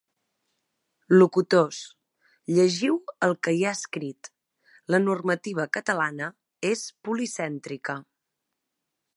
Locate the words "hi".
3.57-3.61